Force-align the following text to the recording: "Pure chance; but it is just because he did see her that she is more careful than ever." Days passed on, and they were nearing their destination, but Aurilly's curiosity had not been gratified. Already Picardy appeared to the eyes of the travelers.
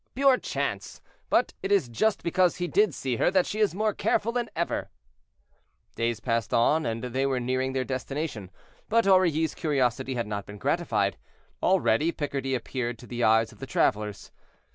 "Pure 0.15 0.39
chance; 0.39 0.99
but 1.29 1.53
it 1.61 1.71
is 1.71 1.87
just 1.87 2.23
because 2.23 2.55
he 2.55 2.67
did 2.67 2.91
see 2.95 3.17
her 3.17 3.29
that 3.29 3.45
she 3.45 3.59
is 3.59 3.75
more 3.75 3.93
careful 3.93 4.31
than 4.31 4.49
ever." 4.55 4.89
Days 5.95 6.19
passed 6.19 6.55
on, 6.55 6.87
and 6.87 7.03
they 7.03 7.27
were 7.27 7.39
nearing 7.39 7.73
their 7.73 7.83
destination, 7.83 8.49
but 8.89 9.05
Aurilly's 9.05 9.53
curiosity 9.53 10.15
had 10.15 10.25
not 10.25 10.47
been 10.47 10.57
gratified. 10.57 11.19
Already 11.61 12.11
Picardy 12.11 12.55
appeared 12.55 12.97
to 12.97 13.05
the 13.05 13.23
eyes 13.23 13.51
of 13.51 13.59
the 13.59 13.67
travelers. 13.67 14.31